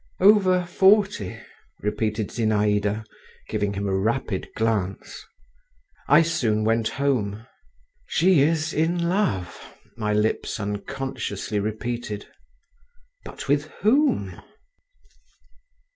[0.19, 1.39] "Over forty,"
[1.81, 3.05] repeated Zinaïda,
[3.49, 5.23] giving him a rapid glance….
[6.07, 7.45] I soon went home.
[8.07, 9.63] "She is in love,"
[9.95, 12.25] my lips unconsciously repeated….
[13.25, 14.41] "But with whom?"